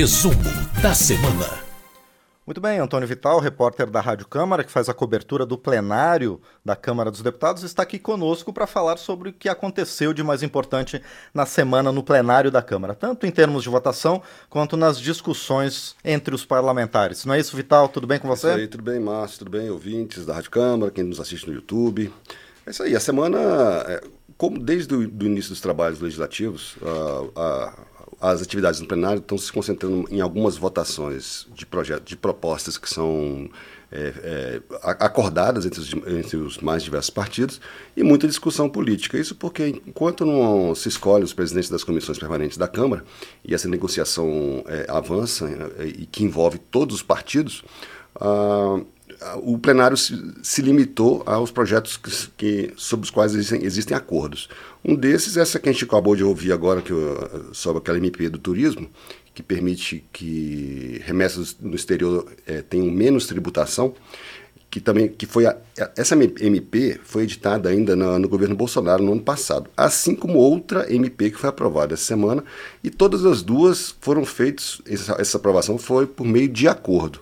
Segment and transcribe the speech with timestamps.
[0.00, 0.34] Resumo
[0.80, 1.60] da semana.
[2.46, 6.74] Muito bem, Antônio Vital, repórter da Rádio Câmara, que faz a cobertura do plenário da
[6.74, 11.02] Câmara dos Deputados, está aqui conosco para falar sobre o que aconteceu de mais importante
[11.34, 16.34] na semana no plenário da Câmara, tanto em termos de votação quanto nas discussões entre
[16.34, 17.26] os parlamentares.
[17.26, 17.86] Não é isso, Vital?
[17.86, 18.48] Tudo bem com você?
[18.48, 21.52] Isso aí, tudo bem, Márcio, tudo bem, ouvintes da Rádio Câmara, quem nos assiste no
[21.52, 22.10] YouTube.
[22.64, 23.38] É isso aí, a semana,
[23.86, 24.02] é,
[24.38, 26.76] como desde o início dos trabalhos legislativos,
[27.36, 27.72] a, a
[28.20, 32.88] as atividades no plenário estão se concentrando em algumas votações de projetos, de propostas que
[32.88, 33.48] são
[33.92, 37.60] é, é, acordadas entre os, entre os, mais diversos partidos
[37.96, 39.18] e muita discussão política.
[39.18, 43.04] Isso porque, enquanto não se escolhe os presidentes das comissões permanentes da Câmara
[43.44, 47.64] e essa negociação é, avança é, e que envolve todos os partidos,
[48.20, 48.80] ah,
[49.42, 54.48] o plenário se, se, limitou aos projetos que, que, sobre os quais existem, existem, acordos.
[54.84, 56.92] Um desses essa que a gente acabou de ouvir agora, que,
[57.52, 58.88] sobre aquela MP do turismo,
[59.34, 63.94] que permite que remessas no exterior é, tenham menos tributação,
[64.70, 65.56] que também que foi a,
[65.96, 70.92] essa MP foi editada ainda no, no, governo Bolsonaro no ano passado, assim como outra
[70.92, 72.44] MP que foi aprovada essa semana,
[72.82, 77.20] e todas as duas foram feitas, essa, essa aprovação foi por meio de acordo.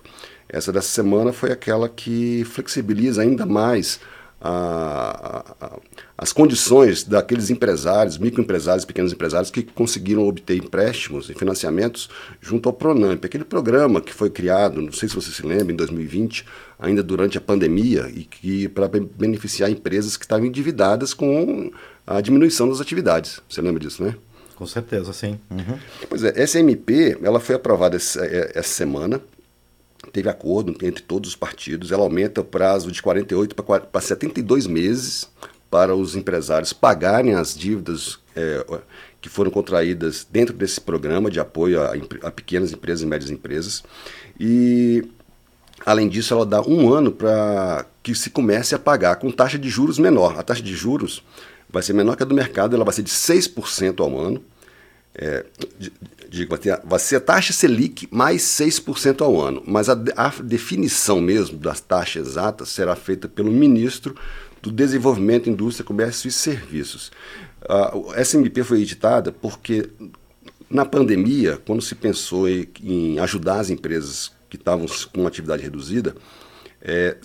[0.49, 3.99] Essa dessa semana foi aquela que flexibiliza ainda mais
[4.41, 5.77] a, a,
[6.17, 12.09] as condições daqueles empresários, microempresários, pequenos empresários que conseguiram obter empréstimos e financiamentos
[12.41, 15.75] junto ao Pronamp, aquele programa que foi criado, não sei se você se lembra, em
[15.75, 16.45] 2020,
[16.79, 21.71] ainda durante a pandemia, e que para beneficiar empresas que estavam endividadas com
[22.07, 23.41] a diminuição das atividades.
[23.47, 24.15] Você lembra disso, né?
[24.55, 25.39] Com certeza, sim.
[25.49, 25.77] Uhum.
[26.09, 29.21] Pois é, essa MP ela foi aprovada essa, é, essa semana
[30.11, 31.91] teve acordo entre todos os partidos.
[31.91, 35.29] Ela aumenta o prazo de 48 para 72 meses
[35.69, 38.65] para os empresários pagarem as dívidas é,
[39.21, 43.83] que foram contraídas dentro desse programa de apoio a, a, pequenas empresas e médias empresas.
[44.39, 45.05] E,
[45.85, 49.69] além disso, ela dá um ano para que se comece a pagar com taxa de
[49.69, 50.39] juros menor.
[50.39, 51.23] A taxa de juros
[51.69, 54.41] vai ser menor que a do mercado, ela vai ser de 6% ao ano.
[55.15, 55.45] É,
[56.29, 61.57] digo, vai, ser a taxa Selic mais 6% ao ano, mas a, a, definição mesmo
[61.57, 64.15] das taxas exatas será feita pelo ministro
[64.61, 67.11] do Desenvolvimento, Indústria, Comércio e Serviços.
[67.63, 69.89] Uh, essa MP foi editada porque
[70.69, 76.15] na pandemia, quando se pensou em, em ajudar as empresas que estavam com atividade reduzida,
[76.81, 77.17] é,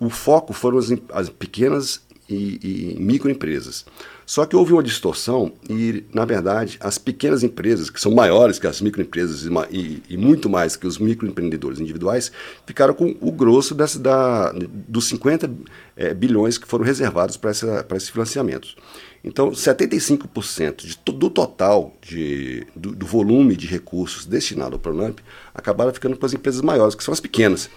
[0.00, 3.84] o foco foram as, as pequenas e, e microempresas.
[4.26, 8.66] Só que houve uma distorção e, na verdade, as pequenas empresas, que são maiores que
[8.66, 12.30] as microempresas e, e, muito mais que os microempreendedores individuais,
[12.66, 15.50] ficaram com o grosso dessa, da, dos 50
[15.96, 17.50] é, bilhões que foram reservados para
[17.96, 18.76] esses financiamentos.
[19.24, 25.18] Então, 75% de, do total de, do, do, volume de recursos destinado ao Pronamp
[25.54, 27.68] acabaram ficando para as empresas maiores, que são as pequenas.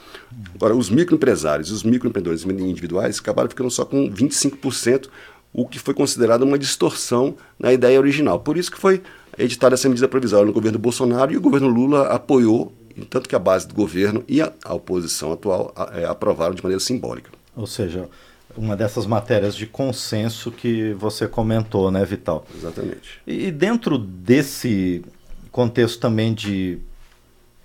[0.55, 5.07] Agora, os microempresários e os microempreendedores individuais acabaram ficando só com 25%,
[5.53, 8.39] o que foi considerado uma distorção na ideia original.
[8.39, 9.01] Por isso que foi
[9.37, 12.73] editada essa medida provisória no governo Bolsonaro e o governo Lula apoiou,
[13.09, 16.63] tanto que a base do governo e a, a oposição atual a, é, aprovaram de
[16.63, 17.31] maneira simbólica.
[17.55, 18.07] Ou seja,
[18.55, 22.45] uma dessas matérias de consenso que você comentou, né, Vital?
[22.55, 23.21] Exatamente.
[23.25, 25.03] E dentro desse
[25.51, 26.79] contexto também de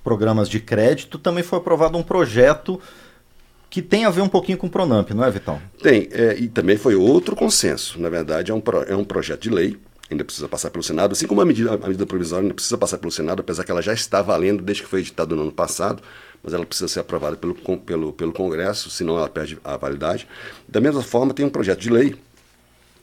[0.06, 2.80] programas de crédito, também foi aprovado um projeto
[3.68, 5.60] que tem a ver um pouquinho com o Pronamp, não é, Vitão?
[5.82, 8.00] Tem, é, e também foi outro consenso.
[8.00, 9.76] Na verdade, é um, pro, é um projeto de lei,
[10.08, 12.98] ainda precisa passar pelo Senado, assim como a medida, a medida provisória ainda precisa passar
[12.98, 16.00] pelo Senado, apesar que ela já está valendo desde que foi editada no ano passado,
[16.40, 20.28] mas ela precisa ser aprovada pelo, pelo, pelo Congresso, senão ela perde a validade.
[20.68, 22.14] Da mesma forma, tem um projeto de lei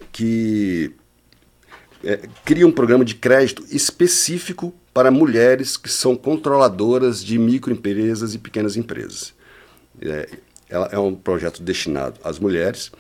[0.10, 0.94] que
[2.02, 8.38] é, cria um programa de crédito específico para mulheres que são controladoras de microempresas e
[8.38, 9.34] pequenas empresas.
[10.02, 10.30] É,
[10.70, 12.92] é um projeto destinado às mulheres,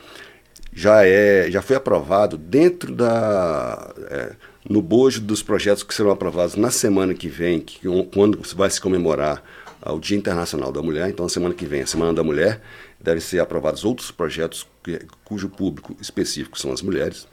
[0.73, 3.93] já, é, já foi aprovado dentro da.
[4.09, 4.35] É,
[4.67, 7.81] no bojo dos projetos que serão aprovados na semana que vem, que,
[8.13, 9.43] quando vai se comemorar
[9.85, 12.61] o Dia Internacional da Mulher, então a semana que vem, a Semana da Mulher,
[12.99, 17.28] devem ser aprovados outros projetos que, cujo público específico são as mulheres.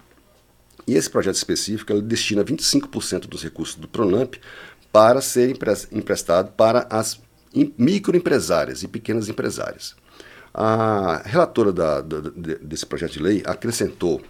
[0.90, 4.34] E esse projeto específico ele destina 25% dos recursos do Pronamp
[4.90, 5.56] para ser
[5.92, 7.20] emprestado para as
[7.78, 9.94] microempresárias e pequenas empresárias.
[10.52, 12.18] A relatora da, da,
[12.60, 14.20] desse projeto de lei acrescentou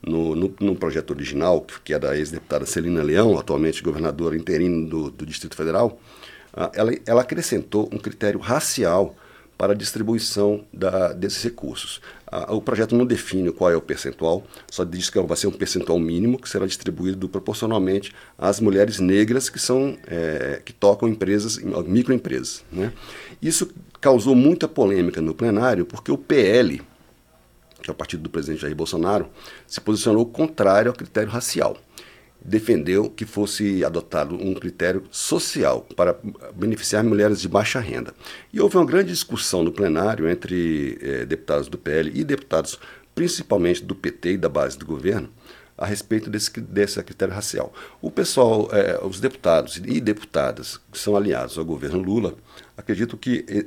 [0.00, 5.10] no, no, no projeto original, que é da ex-deputada Celina Leão, atualmente governadora interina do,
[5.10, 5.98] do Distrito Federal,
[6.72, 9.16] ela, ela acrescentou um critério racial
[9.56, 12.00] para a distribuição da, desses recursos.
[12.48, 15.98] o projeto não define qual é o percentual, só diz que vai ser um percentual
[15.98, 22.64] mínimo que será distribuído proporcionalmente às mulheres negras que são é, que tocam empresas, microempresas.
[22.70, 22.92] Né?
[23.40, 23.70] Isso
[24.00, 26.82] causou muita polêmica no plenário porque o PL,
[27.82, 29.28] que é o partido do presidente Jair Bolsonaro,
[29.66, 31.78] se posicionou contrário ao critério racial
[32.46, 36.16] defendeu que fosse adotado um critério social para
[36.54, 38.14] beneficiar mulheres de baixa renda.
[38.52, 42.78] E houve uma grande discussão no plenário entre eh, deputados do PL e deputados,
[43.14, 45.28] principalmente do PT e da base do governo,
[45.76, 47.74] a respeito desse, desse critério racial.
[48.00, 52.36] O pessoal, eh, os deputados e deputadas que são aliados ao governo Lula,
[52.76, 53.66] acreditam que eh,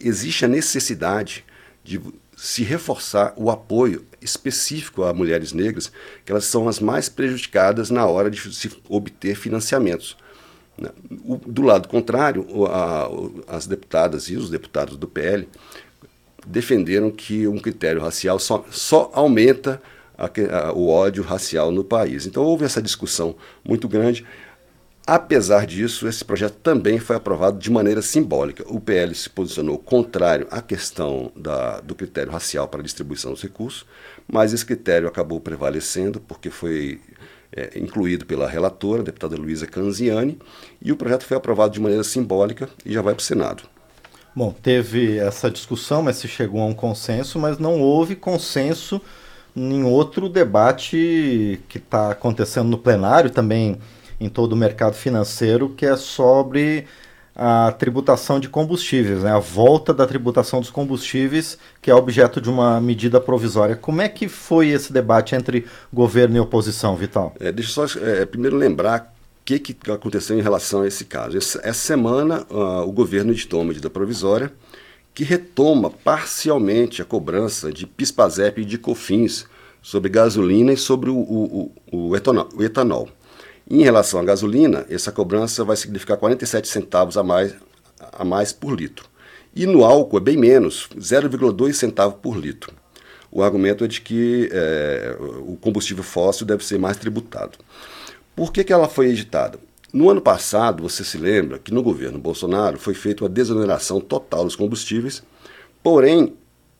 [0.00, 1.44] existe a necessidade
[1.84, 2.00] de
[2.40, 5.92] se reforçar o apoio específico a mulheres negras,
[6.24, 10.16] que elas são as mais prejudicadas na hora de se obter financiamentos.
[10.78, 10.88] Né?
[11.46, 12.46] do lado contrário,
[13.46, 15.46] as deputadas e os deputados do PL
[16.46, 19.82] defenderam que um critério racial só, só aumenta
[20.74, 22.24] o ódio racial no país.
[22.24, 24.24] Então houve essa discussão muito grande.
[25.06, 28.64] Apesar disso, esse projeto também foi aprovado de maneira simbólica.
[28.68, 33.42] O PL se posicionou contrário à questão da, do critério racial para a distribuição dos
[33.42, 33.84] recursos,
[34.30, 37.00] mas esse critério acabou prevalecendo porque foi
[37.52, 40.38] é, incluído pela relatora, a deputada Luísa Canziani,
[40.80, 43.64] e o projeto foi aprovado de maneira simbólica e já vai para o Senado.
[44.34, 49.00] Bom, teve essa discussão, mas se chegou a um consenso, mas não houve consenso
[49.56, 53.80] em outro debate que está acontecendo no plenário também
[54.20, 56.86] em todo o mercado financeiro, que é sobre
[57.34, 59.32] a tributação de combustíveis, né?
[59.32, 63.74] a volta da tributação dos combustíveis, que é objeto de uma medida provisória.
[63.74, 67.34] Como é que foi esse debate entre governo e oposição, Vital?
[67.40, 71.06] É, deixa eu só é, primeiro lembrar o que, que aconteceu em relação a esse
[71.06, 71.38] caso.
[71.38, 74.52] Essa, essa semana, uh, o governo editou uma medida provisória
[75.14, 79.46] que retoma parcialmente a cobrança de PIS-PASEP e de COFINS
[79.82, 82.16] sobre gasolina e sobre o, o, o, o
[82.64, 83.08] etanol.
[83.70, 87.54] Em relação à gasolina, essa cobrança vai significar 47 centavos a mais,
[88.12, 89.08] a mais por litro.
[89.54, 92.72] E no álcool é bem menos, 0,2 centavo por litro.
[93.30, 97.58] O argumento é de que é, o combustível fóssil deve ser mais tributado.
[98.34, 99.60] Por que, que ela foi editada?
[99.92, 104.42] No ano passado, você se lembra que no governo Bolsonaro foi feita uma desoneração total
[104.42, 105.22] dos combustíveis,
[105.80, 106.34] porém,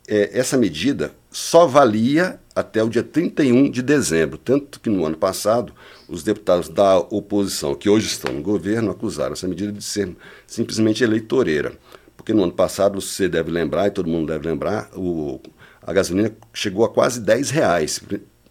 [0.09, 4.39] é, essa medida só valia até o dia 31 de dezembro.
[4.39, 5.73] Tanto que no ano passado,
[6.09, 10.15] os deputados da oposição, que hoje estão no governo, acusaram essa medida de ser
[10.47, 11.73] simplesmente eleitoreira.
[12.17, 15.41] Porque no ano passado, você deve lembrar, e todo mundo deve lembrar, o,
[15.83, 18.01] a gasolina chegou a quase 10 reais,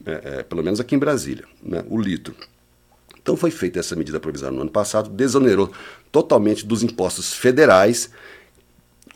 [0.06, 2.36] é, é, pelo menos aqui em Brasília, né, o litro.
[3.22, 5.72] Então foi feita essa medida provisória no ano passado, desonerou
[6.12, 8.10] totalmente dos impostos federais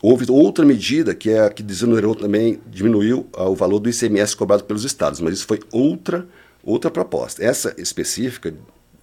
[0.06, 4.36] Houve outra medida que é a que desonerou também, diminuiu uh, o valor do ICMS
[4.36, 6.28] cobrado pelos estados, mas isso foi outra,
[6.62, 7.42] outra proposta.
[7.42, 8.54] Essa específica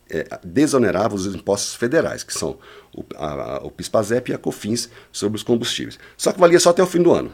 [0.07, 2.59] é, desonerava os impostos federais, que são
[2.95, 5.98] o, a, o PIS-PASEP e a COFINS sobre os combustíveis.
[6.15, 7.31] Só que valia só até o fim do ano.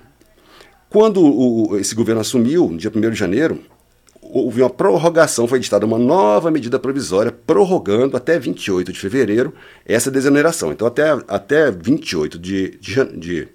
[0.90, 3.62] Quando o, esse governo assumiu, no dia 1 de janeiro,
[4.32, 9.54] houve uma prorrogação, foi editada uma nova medida provisória prorrogando até 28 de fevereiro
[9.86, 10.72] essa desoneração.
[10.72, 13.48] Então, até, até 28 de, de, de,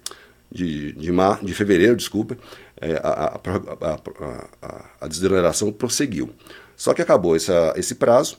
[0.51, 2.37] de, de, mar, de fevereiro, desculpa,
[2.81, 3.99] é, a, a,
[4.61, 6.29] a, a, desoneração prosseguiu.
[6.75, 8.37] Só que acabou essa, esse prazo.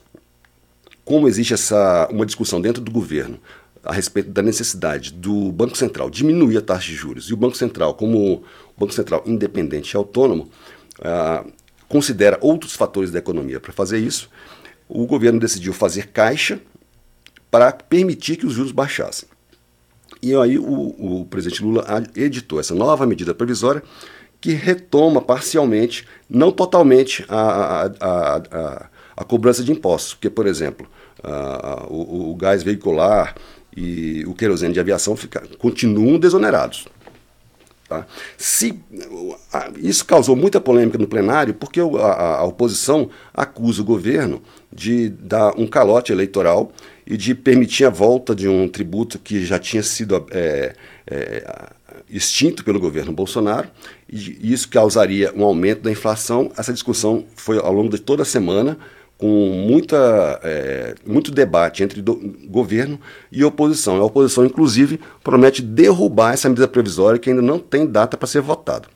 [1.03, 3.39] Como existe essa, uma discussão dentro do governo
[3.83, 7.55] a respeito da necessidade do Banco Central diminuir a taxa de juros e o Banco
[7.55, 8.43] Central, como
[8.75, 10.49] Banco Central independente e autônomo,
[11.03, 11.45] ah,
[11.95, 14.29] considera outros fatores da economia para fazer isso,
[14.85, 16.59] o governo decidiu fazer caixa
[17.49, 19.29] para permitir que os juros baixassem.
[20.21, 23.81] E aí o, o presidente Lula editou essa nova medida provisória
[24.41, 30.15] que retoma parcialmente, não totalmente, a, a, a, a cobrança de impostos.
[30.15, 30.85] Porque, por exemplo,
[31.23, 33.35] a, o, o, gás veicular
[33.75, 36.89] e o querosene de aviação fica, continuam desonerados.
[37.87, 38.07] Tá?
[38.35, 38.79] Se,
[39.77, 44.41] isso causou muita polêmica no plenário, porque a, a, oposição acusa o governo
[44.73, 46.71] de dar um calote eleitoral
[47.05, 50.73] e de permitir a volta de um tributo que já tinha sido é,
[51.05, 51.69] é,
[52.09, 53.69] extinto pelo governo Bolsonaro,
[54.11, 56.51] e isso causaria um aumento da inflação.
[56.57, 58.79] Essa discussão foi ao longo de toda a semana
[59.17, 59.27] com
[59.67, 62.15] muita, é, muito debate entre do,
[62.47, 62.99] governo
[63.31, 63.97] e oposição.
[63.97, 68.41] A oposição, inclusive, promete derrubar essa medida provisória que ainda não tem data para ser
[68.41, 68.87] votada.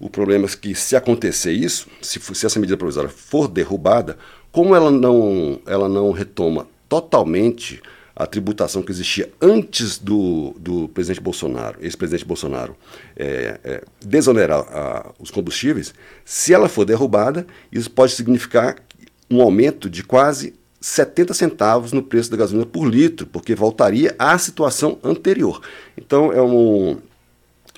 [0.00, 4.16] O problema é que, se acontecer isso, se, se essa medida provisória for derrubada,
[4.50, 7.80] como ela não, ela não retoma totalmente
[8.18, 12.76] a tributação que existia antes do, do presidente Bolsonaro, ex-presidente Bolsonaro,
[13.16, 15.94] é, é, desonerar a, os combustíveis,
[16.24, 18.74] se ela for derrubada, isso pode significar
[19.30, 24.38] um aumento de quase 70 centavos no preço da gasolina por litro, porque voltaria à
[24.38, 25.60] situação anterior.
[25.96, 26.98] Então, é um,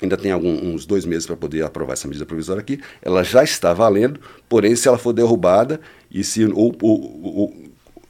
[0.01, 2.79] ainda tem alguns dois meses para poder aprovar essa medida provisória aqui.
[3.01, 5.79] Ela já está valendo, porém, se ela for derrubada
[6.09, 7.53] e se, ou, ou, ou,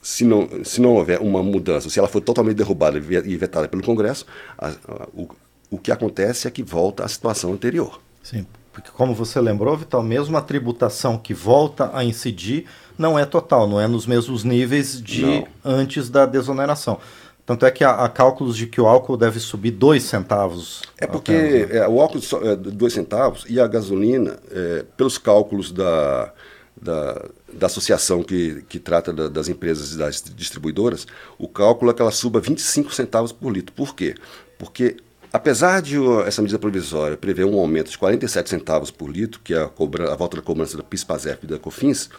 [0.02, 3.84] se, não, se não houver uma mudança, se ela for totalmente derrubada e vetada pelo
[3.84, 4.26] Congresso,
[4.58, 5.28] a, a, o,
[5.70, 8.02] o que acontece é que volta à situação anterior.
[8.22, 12.66] Sim, porque como você lembrou, Vital, mesmo a tributação que volta a incidir
[13.02, 15.48] não é total, não é nos mesmos níveis de não.
[15.66, 17.00] antes da desoneração.
[17.46, 20.84] Tanto é que há, há, cálculos de que o álcool deve subir 2 centavos.
[20.98, 21.78] É porque apenas, né?
[21.78, 26.32] é, o álcool é 2 centavos e a gasolina, é, pelos cálculos da,
[26.80, 31.94] da, da associação que, que trata da, das empresas e das distribuidoras, o cálculo é
[31.94, 33.74] que ela suba 25 centavos por litro.
[33.74, 34.16] Por quê?
[34.58, 34.98] Porque
[35.34, 39.64] apesar de essa medida provisória prever um aumento de 47 centavos por litro, que é
[39.64, 42.10] a, cobra, a volta da cobrança da PIS-PASEF e da COFINS,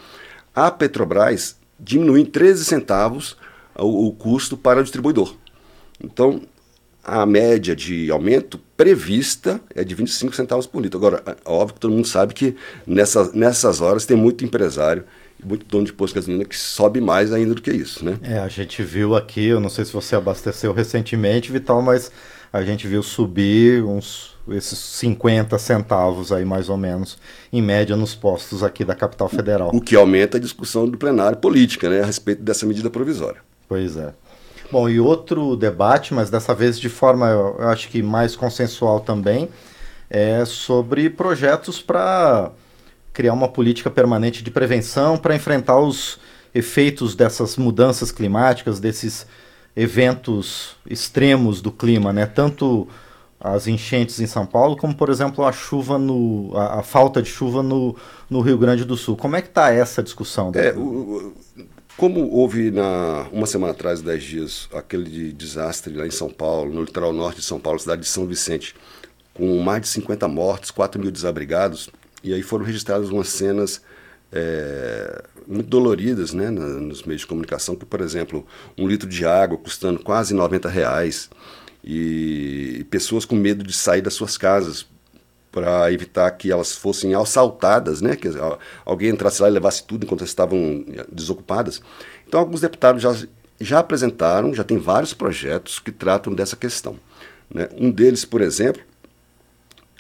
[0.54, 3.36] a Petrobras diminui em 13 centavos
[3.76, 5.34] o, o custo para o distribuidor.
[6.02, 6.42] Então,
[7.04, 10.98] a média de aumento prevista é de 25 centavos por litro.
[10.98, 12.56] Agora, é óbvio que todo mundo sabe que
[12.86, 15.04] nessas, nessas horas tem muito empresário
[15.44, 18.18] muito dono de posto de gasolina que sobe mais ainda do que isso, né?
[18.22, 22.12] É, a gente viu aqui, eu não sei se você abasteceu recentemente, Vital, mas
[22.52, 27.18] a gente viu subir uns esses 50 centavos aí mais ou menos,
[27.52, 29.70] em média nos postos aqui da capital federal.
[29.72, 33.40] O que aumenta a discussão do plenário política, né, a respeito dessa medida provisória.
[33.68, 34.12] Pois é.
[34.70, 39.48] Bom, e outro debate, mas dessa vez de forma, eu acho que mais consensual também,
[40.08, 42.50] é sobre projetos para
[43.12, 46.18] criar uma política permanente de prevenção para enfrentar os
[46.54, 49.26] efeitos dessas mudanças climáticas, desses
[49.76, 52.26] eventos extremos do clima, né?
[52.26, 52.88] Tanto
[53.42, 57.28] as enchentes em São Paulo, como por exemplo a chuva no a, a falta de
[57.28, 57.96] chuva no,
[58.30, 59.16] no Rio Grande do Sul.
[59.16, 60.52] Como é que está essa discussão?
[60.54, 61.32] É, o,
[61.96, 66.82] como houve na uma semana atrás, dez dias, aquele desastre lá em São Paulo, no
[66.82, 68.74] litoral norte de São Paulo, cidade de São Vicente,
[69.34, 71.90] com mais de 50 mortes, 4 mil desabrigados,
[72.22, 73.82] e aí foram registradas umas cenas
[74.30, 78.46] é, muito doloridas né, nos meios de comunicação, que, por exemplo,
[78.78, 81.28] um litro de água custando quase 90 reais,
[81.84, 84.86] e pessoas com medo de sair das suas casas
[85.50, 88.16] para evitar que elas fossem assaltadas, né?
[88.16, 88.28] Que
[88.84, 91.82] alguém entrasse lá e levasse tudo enquanto estavam eh, desocupadas.
[92.26, 93.14] Então, alguns deputados já,
[93.60, 96.96] já apresentaram, já tem vários projetos que tratam dessa questão.
[97.52, 97.68] Né?
[97.76, 98.82] Um deles, por exemplo,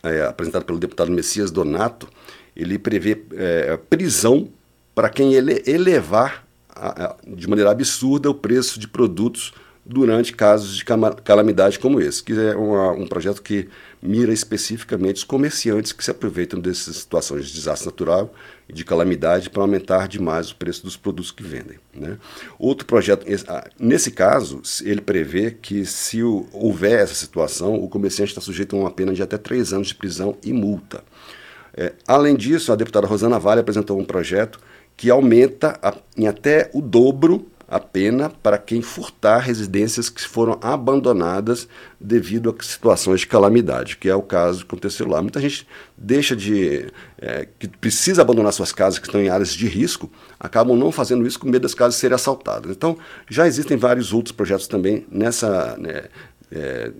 [0.02, 2.08] é, apresentado pelo deputado Messias Donato,
[2.56, 4.48] ele prevê é, prisão
[4.94, 9.52] para quem ele elevar a, a, de maneira absurda o preço de produtos
[9.84, 10.84] durante casos de
[11.24, 13.68] calamidade como esse, que é uma, um projeto que
[14.00, 18.32] mira especificamente os comerciantes que se aproveitam dessas situações de desastre natural
[18.68, 21.78] e de calamidade para aumentar demais o preço dos produtos que vendem.
[21.94, 22.16] Né?
[22.58, 28.40] Outro projeto, ah, nesse caso, ele prevê que se houver essa situação, o comerciante está
[28.40, 31.02] sujeito a uma pena de até três anos de prisão e multa.
[31.74, 34.60] É, além disso, a deputada Rosana Vale apresentou um projeto
[34.96, 40.58] que aumenta a, em até o dobro a pena para quem furtar residências que foram
[40.60, 41.66] abandonadas
[41.98, 45.22] devido a situações de calamidade, que é o caso que aconteceu lá.
[45.22, 46.92] Muita gente deixa de.
[47.16, 51.26] É, que precisa abandonar suas casas que estão em áreas de risco, acabam não fazendo
[51.26, 52.76] isso com medo das casas serem assaltadas.
[52.76, 55.74] Então, já existem vários outros projetos também nessa.
[55.78, 56.04] Né,
[56.54, 56.92] é,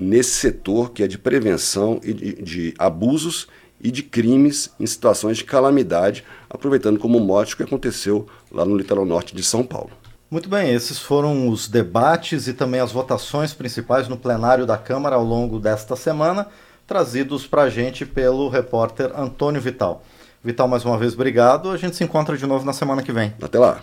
[0.00, 3.46] nesse setor que é de prevenção e de, de abusos
[3.82, 8.76] e de crimes em situações de calamidade, aproveitando como mote o que aconteceu lá no
[8.76, 9.90] litoral norte de São Paulo.
[10.30, 15.16] Muito bem, esses foram os debates e também as votações principais no plenário da Câmara
[15.16, 16.46] ao longo desta semana,
[16.86, 20.02] trazidos para a gente pelo repórter Antônio Vital.
[20.42, 21.70] Vital, mais uma vez, obrigado.
[21.70, 23.32] A gente se encontra de novo na semana que vem.
[23.42, 23.80] Até lá.